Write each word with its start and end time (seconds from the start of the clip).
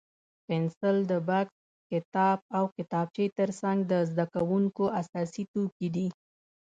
پنسل 0.47 0.97
د 1.11 1.13
بکس، 1.27 1.55
کتاب 1.91 2.37
او 2.57 2.63
کتابچې 2.77 3.25
تر 3.39 3.49
څنګ 3.61 3.77
د 3.91 3.93
زده 4.09 4.25
کوونکو 4.33 4.83
اساسي 5.01 5.43
توکي 5.51 5.87
دي. 5.95 6.07